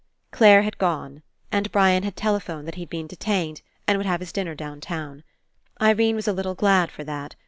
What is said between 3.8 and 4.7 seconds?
and would have his dinner